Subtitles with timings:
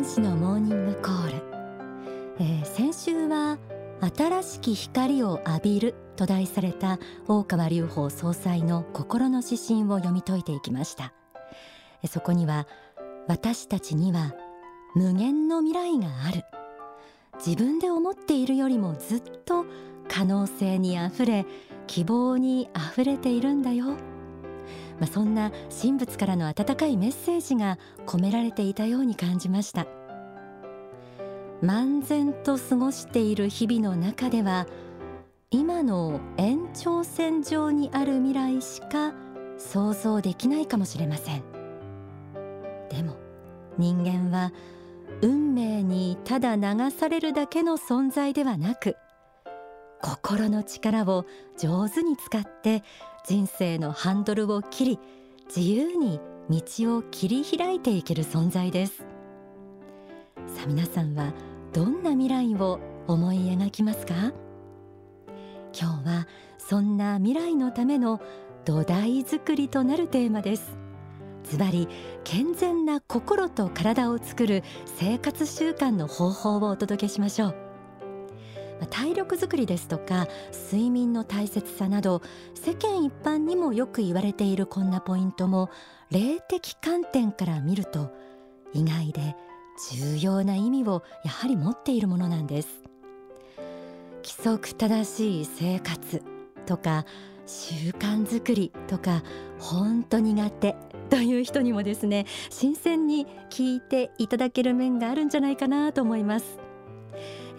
[0.00, 1.42] 天使のモーニングコール、
[2.38, 3.58] えー、先週は
[4.16, 6.98] 新しき光を浴びると題された
[7.28, 11.12] 大川隆法総裁の心の指針を読み解いていきました。
[12.08, 12.66] そこには
[13.28, 14.34] 私たちには
[14.94, 16.44] 無限の未来がある。
[17.44, 19.66] 自分で思っているよりもずっと
[20.08, 21.44] 可能性にあふれ
[21.86, 23.98] 希望にあふれているんだよ、
[25.00, 25.50] まあ、そんな
[25.82, 29.86] 神仏からの温かいメッセージが込められていたように感じました。
[31.62, 34.66] 漫然と過ごしている日々の中では
[35.50, 39.12] 今の延長線上にある未来しか
[39.58, 41.42] 想像できないかもしれません。
[42.88, 43.16] でも
[43.76, 44.52] 人間は
[45.22, 48.96] 運命にただ流されるだけの存在ではなく
[50.02, 51.26] 心の力を
[51.58, 52.82] 上手に使って
[53.26, 54.98] 人生のハンドルを切り
[55.54, 59.04] 自由に道を切り開いていける存在です。
[60.46, 61.32] さあ皆さんは
[61.72, 64.32] どんな未来を思い描きますか？
[65.72, 68.20] 今日はそんな未来のための
[68.64, 70.76] 土台作りとなるテーマです。
[71.44, 71.88] ズバリ
[72.24, 77.69] 健全な心と体を作る生活習慣の方法をお届けしましょう。
[78.86, 80.26] 体力づくりですとか
[80.70, 82.22] 睡眠の大切さなど
[82.54, 85.70] 世間一般にもよく言われているこんなポイントも
[86.10, 88.12] 霊的観点から見ると
[88.72, 89.36] 意外で
[89.92, 92.68] 重要な意味をやはり持っているものなんです。
[94.22, 96.22] 規則正しい生活
[96.66, 97.06] とか
[97.46, 99.22] 習慣づくりとか
[99.58, 100.76] 本当苦手
[101.08, 106.69] という人にもですね新鮮に聞いていただける面があるんじゃないかなと思います。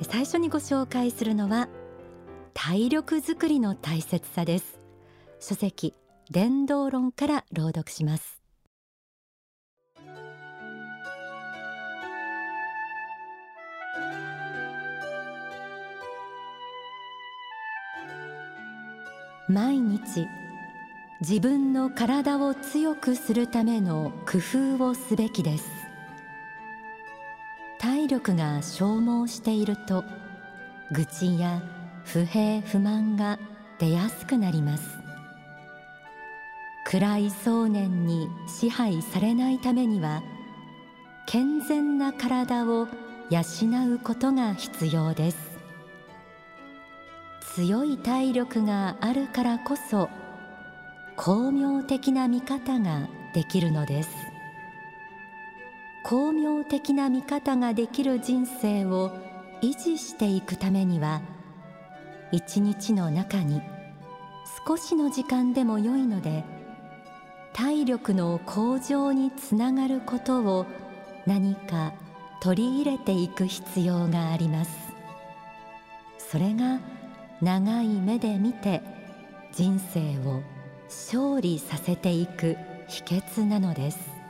[0.02, 1.68] 最初にご紹介するのは
[2.54, 4.80] 体力づくりの大切さです。
[5.40, 5.94] 書籍
[6.30, 8.42] 伝道論から朗読します。
[19.48, 20.28] 毎日
[21.20, 24.38] 自分の体を強くするための工
[24.78, 25.81] 夫をすべきです。
[28.12, 30.04] 力が消耗していると
[30.92, 31.62] 愚痴や
[32.04, 33.40] 不平不満が
[33.80, 34.84] 出やすくなります。
[36.86, 40.24] 暗い想念に支配されないためには
[41.26, 42.90] 健全な体を
[43.30, 45.38] 養うことが必要です。
[47.56, 50.10] 強い体力があるからこそ
[51.16, 54.31] 巧妙的な見方ができるのです。
[56.04, 59.12] 巧妙的な見方ができる人生を
[59.62, 61.22] 維持していくためには
[62.32, 63.62] 一日の中に
[64.68, 66.44] 少しの時間でも良いので
[67.54, 70.66] 体力の向上につながることを
[71.26, 71.94] 何か
[72.42, 74.72] 取り入れていく必要があります。
[76.18, 76.80] それが
[77.42, 78.82] 長い目で見て
[79.52, 80.42] 人生を
[80.86, 82.56] 勝利させていく
[82.88, 84.21] 秘訣なのです。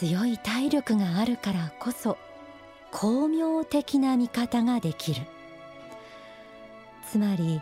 [0.00, 2.16] 強い体力があるからこそ
[2.90, 5.20] 巧妙的な見方ができる。
[7.06, 7.60] つまり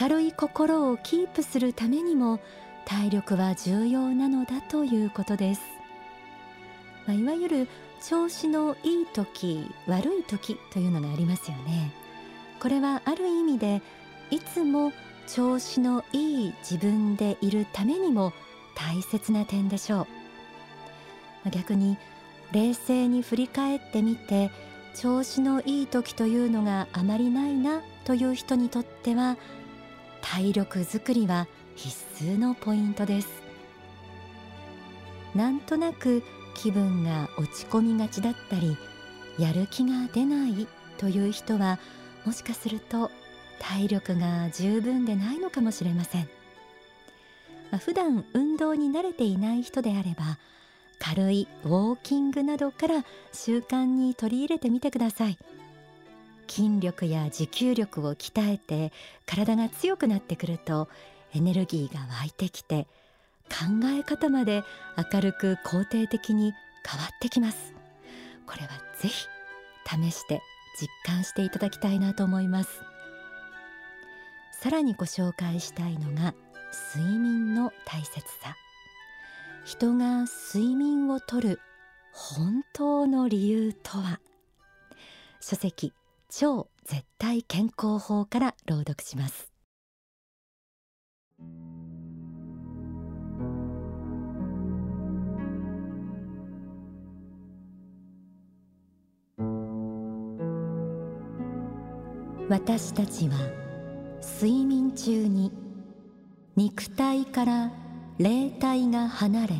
[0.00, 2.40] 明るい心をキープするためにも
[2.86, 5.60] 体力は重要なのだということです、
[7.06, 7.68] まあ、いわゆる
[8.02, 11.92] 調子のいい時悪い時というのがありますよね。
[12.58, 13.80] これはある意味で
[14.32, 14.92] いつも
[15.28, 18.32] 調子のいい自分でいるためにも
[18.74, 20.19] 大切な点でしょう。
[21.48, 21.96] 逆に
[22.52, 24.50] 冷静に振り返ってみて
[24.94, 29.38] 調子のいい時というのがあまりないなという人にとっては
[30.20, 31.46] 体力づくりは
[31.76, 33.28] 必須のポイントです。
[35.34, 36.22] なんとなく
[36.54, 38.76] 気分が落ち込みがちだったり
[39.38, 40.66] やる気が出ない
[40.98, 41.78] という人は
[42.24, 43.10] もしかすると
[43.60, 46.28] 体力が十分でないのかもしれません、
[47.70, 50.38] まあ、普段運動に慣れていない人であれば
[51.00, 55.38] 軽いウォーキングなどから習慣に取り入れてみてください。
[56.46, 58.92] 筋力や持久力を鍛えて
[59.24, 60.88] 体が強くなってくると
[61.32, 62.86] エネルギーが湧いてきて
[63.48, 64.62] 考え方まで
[65.12, 66.52] 明るく肯定的に
[66.84, 67.72] 変わってきます。
[68.46, 68.68] これは
[68.98, 69.26] ぜひ
[69.86, 70.42] 試して
[70.80, 72.82] 実感していただきたいなと思います。
[74.52, 76.34] さらにご紹介したいのが
[76.94, 78.56] 睡眠の大切さ。
[79.70, 81.60] 人が睡眠をとる
[82.12, 84.18] 本当の理由とは？
[85.40, 85.92] 書籍
[86.28, 89.52] 超絶対健康法から朗読します。
[102.48, 103.36] 私たちは
[104.34, 105.52] 睡眠中に
[106.56, 107.79] 肉体から
[108.20, 109.54] 霊体が離れ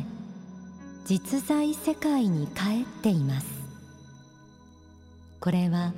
[1.03, 3.47] 実在世界に帰っています。
[5.39, 5.93] これは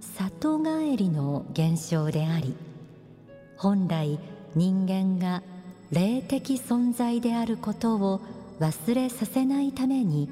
[0.00, 2.56] 里帰りの現象であり
[3.56, 4.18] 本来
[4.56, 5.44] 人間が
[5.92, 8.20] 霊的存在であることを
[8.58, 10.28] 忘れさせないために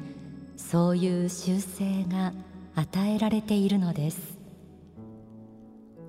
[0.56, 2.32] そういう習性が
[2.75, 4.36] 与えられているのです。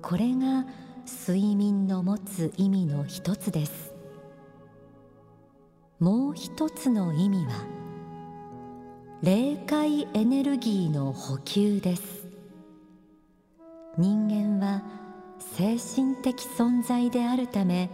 [0.02, 0.66] これが
[1.06, 3.89] 睡眠の持つ意味の一つです。
[6.00, 7.52] もう一つの意味は
[9.22, 12.26] 霊界エネルギーの補給です。
[13.98, 14.82] 人間は
[15.38, 17.90] 精神的存在であるため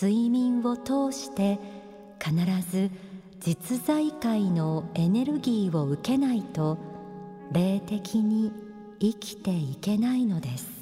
[0.00, 1.60] 睡眠を通して
[2.18, 2.34] 必
[2.68, 2.90] ず
[3.38, 6.76] 実在界のエネルギーを受けないと
[7.52, 8.52] 霊的に
[8.98, 10.79] 生きていけないのです。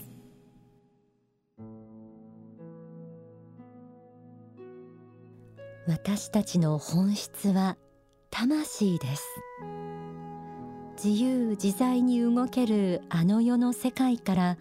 [5.88, 7.79] 私たちの本質は
[8.31, 9.25] 魂です。
[11.02, 14.58] 自由自在に動けるあの世の世界から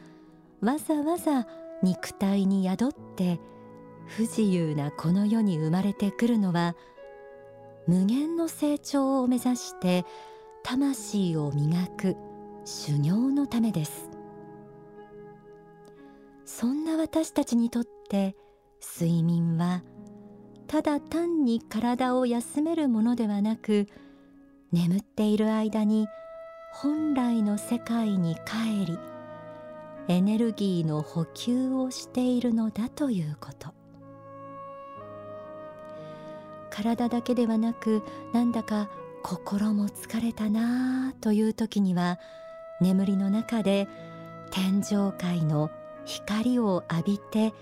[0.62, 1.46] わざわざ
[1.84, 3.42] 肉体に宿って
[4.06, 6.78] 不自由なこの世に生まれてくるのは
[7.88, 10.06] 無限の成長を目指して
[10.64, 12.16] 魂を磨く
[12.64, 14.10] 修行のためです。
[16.46, 18.38] そんな私たちにとって
[18.98, 19.84] 睡眠は
[20.68, 23.88] ただ単に体を休めるものではなく
[24.72, 26.08] 眠っている間に
[26.72, 29.00] 本来の世界に帰り
[30.10, 33.74] エネルギーの補給をしているのだということ。
[36.70, 38.04] 体だけではなく
[38.34, 38.88] なんだか
[39.24, 42.20] 心も疲れたなあという時には
[42.80, 43.88] 眠りの中で
[44.52, 45.72] 天上界の
[46.06, 47.54] 光を浴びて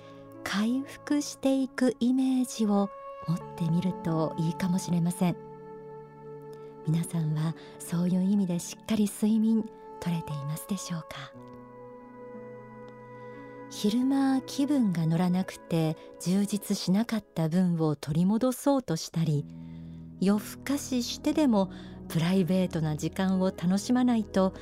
[0.45, 2.89] 回復していくイメージを
[3.27, 5.36] 持ってみるといいかもしれません。
[6.88, 9.68] 皆さんはそういう意味でしっかり睡眠
[10.00, 11.07] 取れていますでしょうか？
[13.71, 19.45] 昼間気分が乗らなくて充実しなかった分を取り戻そうとしたり
[20.21, 21.71] 夜更かししてでも
[22.07, 24.53] プライベートな時間を楽しまないと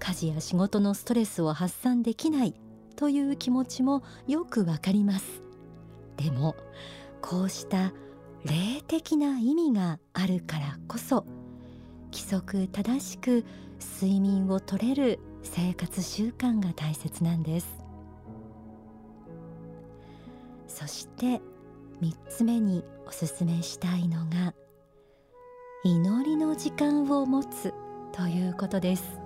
[0.00, 2.54] 家事や仕事のストレスを発散できない
[2.98, 5.40] という気持ちもよくわかります。
[6.16, 6.56] でも
[7.22, 7.92] こうした
[8.44, 11.24] 霊的な意味があるからこそ
[12.10, 13.44] 規則正しく
[14.00, 17.78] 睡眠をとれる生活習慣が大切なんです。
[20.66, 21.40] そして
[22.02, 24.54] 3つ目におすすめしたいのが
[25.84, 27.72] 祈りの時間を持つ
[28.10, 29.20] ということです。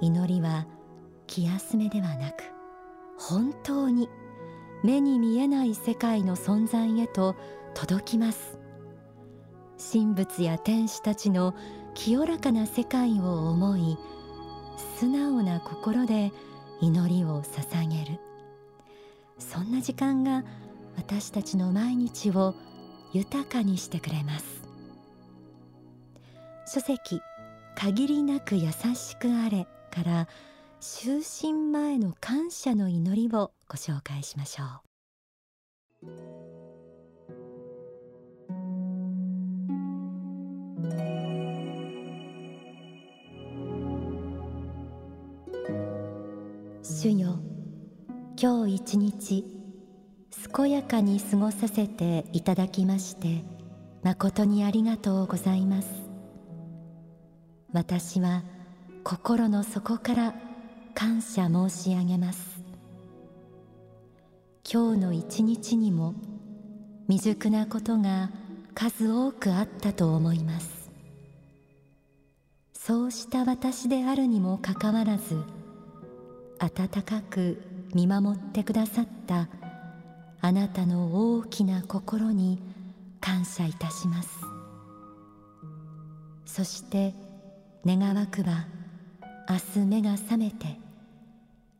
[0.00, 0.66] 祈りは
[1.30, 2.42] 気休めではなく
[3.16, 4.10] 本当に
[4.82, 7.36] 目に見えない世界の存在へと
[7.74, 8.58] 届きます。
[9.92, 11.54] 神仏や天使たちの
[11.94, 13.96] 清らかな世界を思い
[14.98, 16.32] 素直な心で
[16.80, 18.18] 祈りを捧げる。
[19.38, 20.44] そんな時間が
[20.96, 22.54] 私たちの毎日を
[23.12, 24.62] 豊かにしてくれます。
[26.66, 27.20] 書籍
[27.76, 30.28] 限りなく優しくあれから
[30.82, 34.80] 就寝前の感謝の祈りをご紹介しましょう。
[46.82, 47.38] 主よ
[48.40, 49.44] 今日一日
[50.54, 53.44] 健やかに過ごさせていただきまして
[54.02, 55.88] 誠にありがとうございます。
[57.74, 58.44] 私は
[59.04, 60.49] 心の底から
[60.94, 62.60] 感謝申し上げます。
[64.70, 66.14] 今日の一日にも
[67.08, 68.30] 未熟なことが
[68.74, 70.90] 数多くあったと思います。
[72.72, 75.42] そうした私であるにもかかわらず
[76.58, 77.62] 温かく
[77.94, 79.48] 見守ってくださった
[80.40, 82.58] あなたの大きな心に
[83.20, 84.30] 感謝いたします。
[86.46, 87.14] そして
[87.86, 88.66] 願わくば
[89.50, 90.78] 明日目が覚めて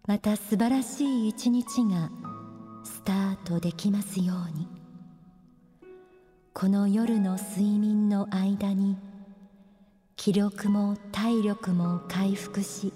[0.05, 2.11] また素晴らしい一日が
[2.83, 4.67] スタートできますように。
[6.53, 8.97] この夜の睡眠の間に
[10.17, 12.93] 気力も体力も回復し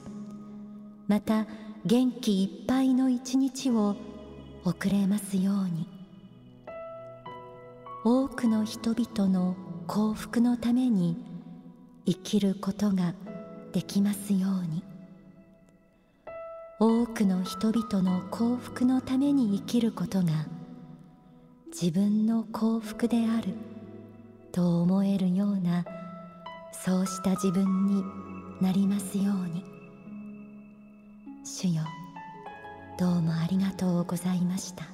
[1.07, 1.47] また
[1.87, 3.95] 元気いっぱいの一日を
[4.65, 5.87] 送れますように。
[8.05, 9.55] 多くの人々の
[9.87, 11.17] 幸福のために
[12.07, 13.15] 生きることが
[13.75, 14.85] できますように。
[16.79, 20.33] 多くの人々の幸福のために生きることが
[21.73, 23.55] 自分の幸福である
[24.53, 25.85] と思えるような
[26.73, 28.05] そうした自分に
[28.61, 29.65] なりますように。
[31.45, 31.83] 主よ
[32.99, 34.94] どうもありがとうございました。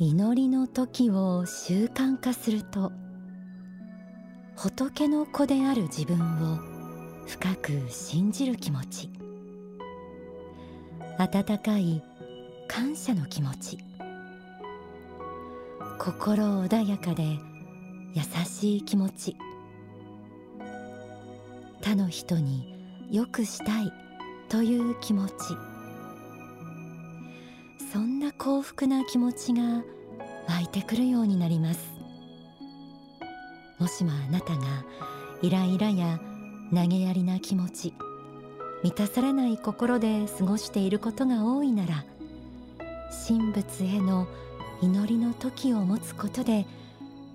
[0.00, 2.92] 祈りの時を習慣化すると
[4.54, 6.16] 仏の子である自分
[6.54, 6.58] を
[7.26, 9.10] 深く信じる気持ち。
[11.18, 12.00] 温かい
[12.68, 13.78] 感謝の気持ち。
[15.98, 17.24] 心穏やかで
[18.14, 19.36] 優しい気持ち。
[21.82, 23.92] 他の人によくしたい
[24.48, 25.32] という気持ち。
[28.38, 29.82] 幸福な気持ちが
[30.46, 31.80] 湧いてくるようになります。
[33.78, 34.84] もしもあなたが
[35.42, 36.20] イライラや
[36.72, 37.94] 投げやりな気持ち
[38.82, 42.04] 満たされない心で過ごしていることが多いなら
[43.26, 44.26] 神仏への
[44.82, 46.66] 祈りの時を持つことで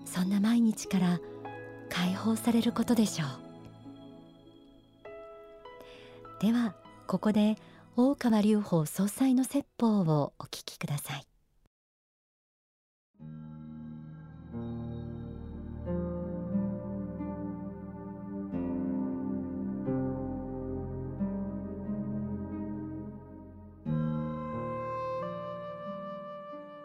[0.05, 1.19] そんな毎日から
[1.89, 3.29] 解放されることでしょう。
[6.41, 6.75] では
[7.07, 7.57] ここで
[7.95, 11.27] 大川隆法総裁の説法をお聞きください。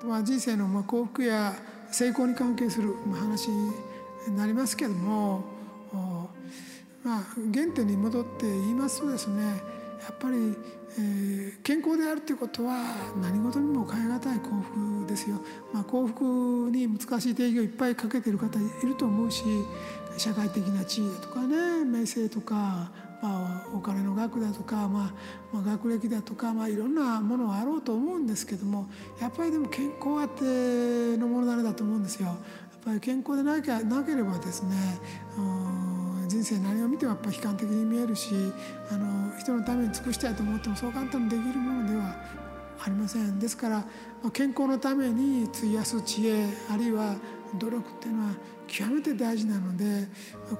[0.06, 1.54] まあ、人生のまあ幸福や
[1.90, 3.72] 成功に関係する話に
[4.36, 5.42] なりますけども、
[7.02, 7.24] まあ、
[7.54, 10.56] 原点に戻って言いますとですねやっぱり、
[10.98, 12.82] えー、健康であるということは
[13.20, 15.36] 何事にも変え難い幸福ですよ。
[15.72, 19.44] まあ、幸福に難しい定義をいっぱいかけてる方いると思うし
[20.16, 22.90] 社会的な地位だとかね名声とか
[23.20, 25.12] まあ、お金の額だとか、まあ、
[25.52, 28.88] まあ、学歴だとか、まあ、いろんなものはあろうと思うんですけども
[29.20, 32.28] やっぱりでも健康あってのものだれだと思うんですよ。
[32.28, 32.36] やっ
[32.84, 34.76] ぱり健康でなきゃなければですね
[36.28, 38.34] 人生何を見てもやっぱ悲観的に見えるし
[38.90, 42.14] あの人のために尽くしたいと思ってもそう簡単にできるものでは
[42.80, 43.40] ありません。
[43.40, 43.84] ですから
[44.32, 47.16] 健康のために費やす知恵あるいは
[47.58, 48.34] 努力っていうのは
[48.66, 50.06] 極めて大事なので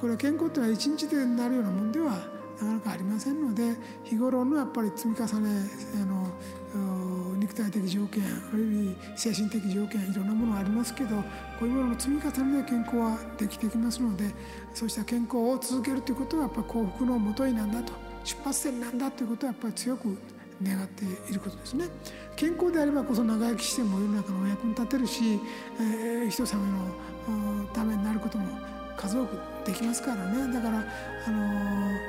[0.00, 2.12] これは健康っていうのは一日でなるようなもんでは
[2.60, 5.50] なかなかありませんので日頃のやっぱり積み重ね
[5.94, 11.22] あの肉体的条件あるいは精神的条件いろんなものがありますけどこ
[11.62, 14.34] ういうものの積み重ねで健康はできてきますので
[14.74, 17.92] そうした健康を続けるということはやっぱり幸福のもとになんだと
[18.24, 20.18] 出発点なんだということはやっぱり強く
[20.62, 21.86] 願っていることですね。
[22.34, 25.40] 健康であればこそ長生きしても世の中のお役に立てるし、
[25.80, 28.58] えー、人様のためになることも
[28.96, 30.52] 数多くできますからね。
[30.52, 30.84] だから、
[31.26, 31.38] あの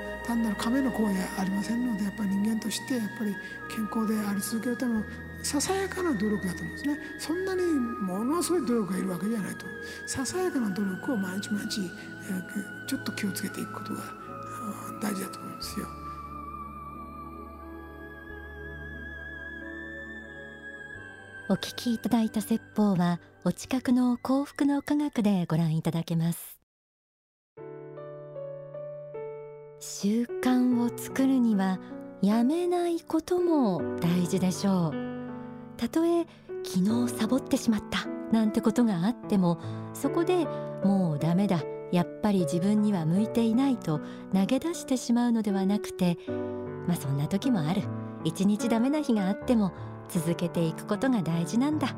[0.05, 3.35] ー単なる亀の行為はありませんのでやっぱり人間としてやっぱり
[3.73, 5.03] 健康であり続けるための
[5.41, 6.99] ささやかな努力だと思うんですね。
[7.17, 9.65] そんなにものすごい努力がいるわけじゃないと。
[10.05, 11.89] ささやかな努力を毎日毎日
[12.87, 14.01] ちょっと気をつけていくことが
[15.01, 15.87] 大事だと思うんですよ。
[21.51, 26.58] お聞きいただいた説法はお近くの幸福の科学でご覧いただけます。
[29.79, 31.79] 習慣を作るには
[32.21, 34.93] やめないことも大事でしょう。
[35.77, 36.25] たとえ
[36.65, 39.57] 昨日サボってしまったなんてことがあっても
[39.93, 40.45] そこで
[40.83, 41.61] もうダメだ
[41.93, 44.01] やっぱり自分には向いていないと
[44.33, 46.17] 投げ出してしまうのではなくて
[46.85, 47.83] まあそんな時もある。
[48.25, 49.71] 一日ダメな日があっても
[50.09, 51.95] 続けていくことが大事なんだ。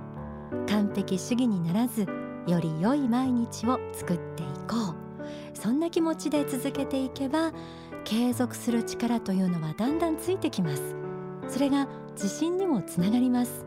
[0.69, 2.05] 完璧主義にならず
[2.45, 5.00] より良い毎日を作っていこう。
[5.53, 7.51] そんな気持ちで続けていけば
[8.03, 10.95] 継続する力というのはだんだんついてきます。
[11.47, 13.65] それが自信にもつながります。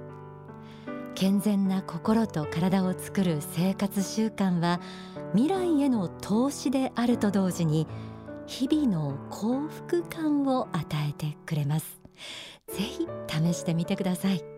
[1.15, 4.81] 健全な心と体を作る生活習慣は
[5.35, 7.87] 未来への投資であると同時に
[8.47, 12.01] 日々の幸福感を与えてくれます。
[12.69, 14.54] ぜひ試してみてください。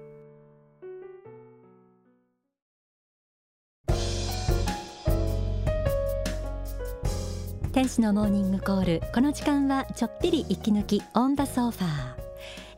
[7.76, 9.02] 天使のモーニングコール。
[9.12, 11.88] この時間はちょっぴり息抜きオンダソファー。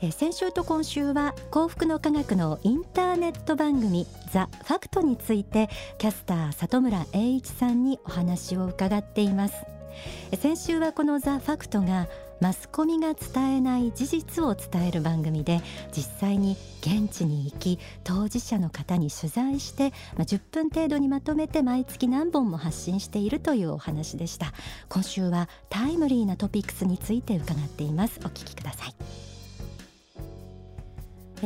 [0.09, 9.55] え先週と今週は幸福の科学のインターネット番組ザ・ファクトについてキャスター里村栄一さんにお話を伺っています。
[10.37, 12.09] 先週はこのザ・ファクトが
[12.41, 15.61] マスコミが伝えない事実を伝える番組で
[15.95, 24.53] 実際に現地に行き当事者の方に取材して、まあ、10分程度にまとめて毎月何本も発信しているというお話でした。
[24.89, 28.21] 今週はタイムリーなトピックスについて伺っています。
[28.25, 28.95] お聞きください。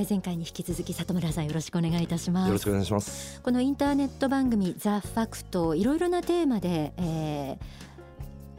[0.09, 2.49] 前回に引き続き里村さんよろしくお願いいたします。
[2.49, 3.41] よろしくお願いします。
[3.43, 7.92] このインターネット番組ザ・ファクトいろいろなテーマで、えー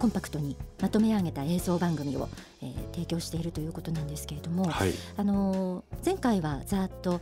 [0.03, 2.27] コンパクトにまとめ上げた映像番組を、
[2.61, 7.21] えー、提供しているということなんですけれども、はい、あの前回はざっと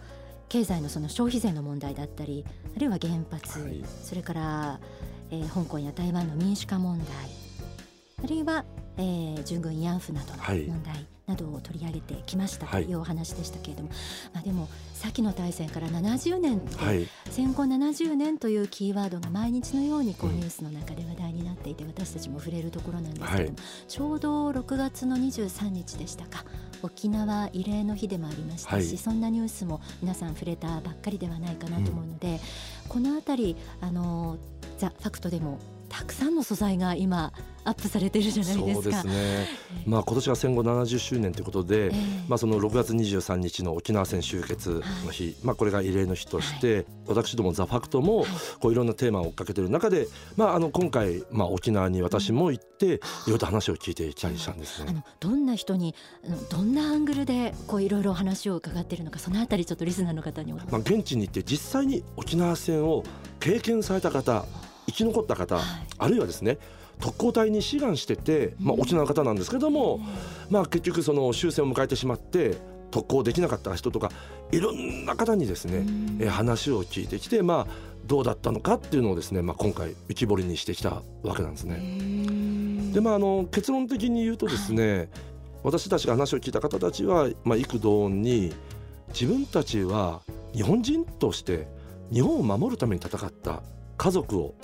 [0.49, 2.43] 経済のその消費税の問題だったり
[2.75, 4.79] あるいは原発、はい、それから、
[5.29, 7.07] えー、香港や台湾の民主化問題
[8.23, 8.65] あるいは、
[8.97, 13.97] えー、従軍慰安婦などの問題、はいなどを取り上げてきましたというお話でしたけれども、はい、
[14.35, 26.43] まあ、でも先の大戦から70年と、はい、戦後70年というキーワードが毎日のようにこうニュースの中で話題になっていて、私たちも触れるところなんですけれども、はい、ちょうど6月の23日でしたか
[26.83, 32.39] 沖縄慰霊の日でもありましたし、そんなニュースも皆さん触れたばっかりではないかなと思うので、うん、
[32.89, 34.37] この辺りあの
[34.77, 35.59] ザ・ファクトでも
[35.91, 37.33] たくさんの素材が今
[37.63, 38.75] アップされてるじゃないですか。
[38.75, 39.47] そうですね。
[39.85, 41.93] まあ今年は戦後70周年ということで、えー、
[42.27, 48.25] まあその6月23日の沖縄戦終結の日、はい、まあこれが慰霊の日として、はい、私どもザファクトも
[48.59, 50.07] こういろんなテーマを追っかけてる中で、
[50.37, 54.87] まああの今回まあ沖縄に私も行って、いろいろと話を聞いてきたりしたんですね。
[54.89, 55.93] あのどんな人に
[56.49, 63.03] どんなアングルでこういろいろ話を伺っているのか、そのあたりちょっとリスナーの方にまあ現地に行って実際に沖縄戦を
[63.39, 64.45] 経験された方。
[64.91, 65.63] 生き残った方、はい、
[65.97, 66.57] あるいはですね
[66.99, 69.99] 特攻隊に志願してて、まあ、沖縄の方なんですけども、
[70.49, 72.57] まあ、結局その終戦を迎えてしまって
[72.91, 74.11] 特攻できなかった人とか
[74.51, 75.85] いろんな方にですね、
[76.19, 77.73] え話を聞いてきて、まあ、
[78.05, 82.91] どうだったのかっていうのをですね、まあ、今回浮き彫りにしてきたわけなんですね。
[82.93, 85.09] でまあ、あの結論的に言うとですね、
[85.63, 88.51] 私たちが話を聞いた方たちは、まあ、幾度に
[89.13, 90.21] 自分たちは
[90.53, 91.67] 日本人として
[92.11, 93.61] 日本を守るために戦った
[93.97, 94.55] 家族を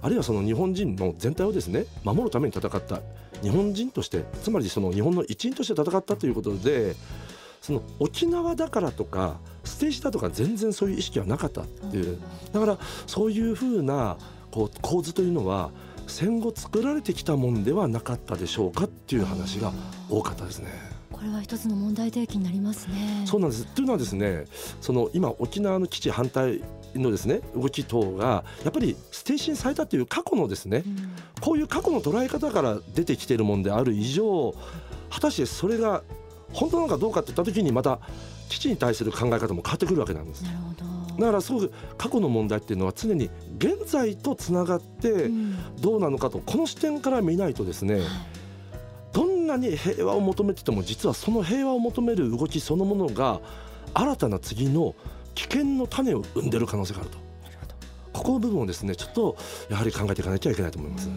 [0.00, 3.00] あるいはその日本人の全体をですね守るために戦った
[3.42, 6.94] 日本人としてつまりその日本の一員として戦ったということで
[7.60, 12.18] その沖縄だからとかステージだとか全然そういう意識はなかったっていう
[12.52, 14.16] だからそういうふうな
[14.50, 15.70] こう構図というのは
[16.06, 19.72] 戦後作られてきたもんではなかったでしょうかっていう話が
[20.08, 20.68] 多かったですね。
[21.12, 23.24] これは一つの問題提起になりますね。
[23.26, 23.66] そうなんです。
[23.66, 24.44] というのはですね、
[24.80, 26.62] その今沖縄の基地反対
[26.98, 34.54] のですね動き等がやっぱりステーシンされたという過去のですね、うん、こういう過去の捉え方から出てきているもんである以上
[35.10, 36.02] 果たしてそれが
[36.52, 37.98] 本当なのかどうかっていった時にまた
[38.48, 40.42] 基地に対する考え方も変わってくるわけなんです。
[40.42, 40.88] なるほど。
[41.18, 45.30] だからすごく過去の問題っていうのは常に現在とつながって
[45.80, 48.00] どうなのかと、この視点から見ないとですね、
[49.12, 53.40] どんなに平和を求めてても実はその平和を求める動きそのものが
[53.94, 54.94] 新たな次の
[55.38, 57.18] 危険の種を生んでる可能性があると。
[58.12, 59.36] ここの部分をですねちょっと
[59.70, 61.08] やはり考えていかなきゃいけないと思います。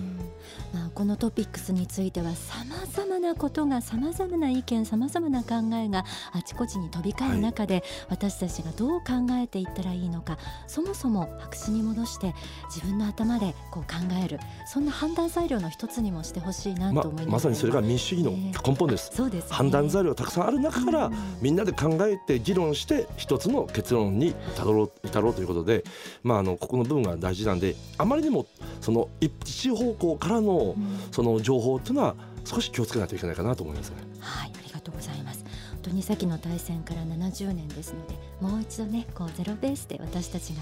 [0.92, 9.06] まあ、このトピックスについてはさまざまなことがさまざまな意見さまざまな考えがあちこちに飛び交う中で、はい、私たちがどう考
[9.42, 12.34] えていったらいいのかそもそも白紙に戻して
[12.74, 13.90] 自分の頭でこう考
[14.24, 14.40] える。
[14.66, 25.84] そんな判断材料の一つにもしてほしいなと思います、ま、まさにそれが民主主義の根本です、えー、そうです、ね、判断材料たくさんある中から、うん、みんなで考えて議論して一つの結論に至ろう至ろうということで、
[26.24, 28.46] まあ、あのここの部分が大事なんであまりにも
[28.80, 29.32] その一
[29.70, 30.76] 方向からの
[31.12, 32.16] その情報というのは
[32.46, 33.96] 少し気をつけないといけないかなと思いますね。
[34.20, 35.44] はいありがとうございます。
[35.72, 40.62] 本当に先の大戦から70年ですのでもう一度ねこうゼロベースで私たちが、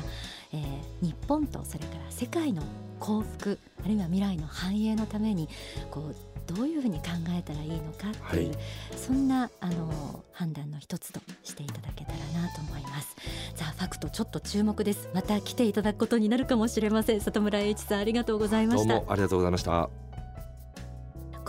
[0.54, 2.64] えー、日本とそれから世界の
[3.00, 5.50] 幸福あるいは未来の繁栄のために
[5.92, 6.16] こう
[6.54, 8.58] どういうふうに考えたらいいのかっていう、はい、
[8.98, 13.16] そんなあの判断の一つとしていただけたらなと思います。
[13.56, 15.10] ザ・ファクトちょっと注目です。
[15.14, 17.22] また来ていただくことになるかもしれません。
[17.22, 18.96] 里村栄一さんありがとうございました。
[18.96, 20.09] ありがとうございました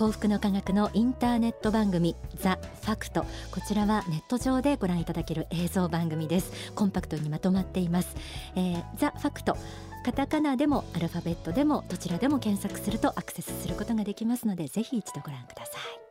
[0.01, 3.27] 幸福の科学のインターネット番組ザ・ファクト。
[3.51, 6.73] こちらはネット上でご覧いただける映像番組です。
[6.75, 8.17] コンパクトにまとまっています、
[8.57, 9.59] えー、ザ・ファクト。
[10.03, 16.10] カタカナでもアルファベットでもどちらでも検索するとアクセスすることができますのでぜひ一度ご覧ください。